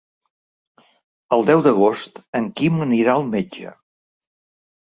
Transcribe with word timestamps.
El 1.37 1.45
deu 1.51 1.61
d'agost 1.67 2.17
en 2.41 2.49
Quim 2.61 2.81
anirà 2.89 3.15
al 3.19 3.29
metge. 3.37 3.75